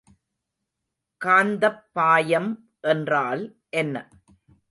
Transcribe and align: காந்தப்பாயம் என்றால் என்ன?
காந்தப்பாயம் 1.21 2.49
என்றால் 2.83 3.43
என்ன? 3.73 3.95